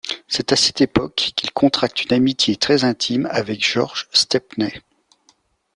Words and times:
C'est 0.27 0.51
à 0.51 0.55
cette 0.55 0.81
époque 0.81 1.31
qu'il 1.35 1.51
contracte 1.53 2.05
une 2.05 2.13
amitié 2.15 2.55
très 2.55 2.85
intime 2.85 3.27
avec 3.31 3.63
George 3.63 4.07
Stepney. 4.13 4.73